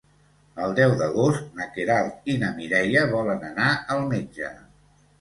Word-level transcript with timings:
El 0.67 0.71
deu 0.79 0.93
d'agost 1.01 1.53
na 1.59 1.69
Queralt 1.77 2.33
i 2.37 2.41
na 2.47 2.51
Mireia 2.57 3.07
volen 3.15 3.49
anar 3.55 3.71
al 3.99 4.07
metge. 4.13 4.55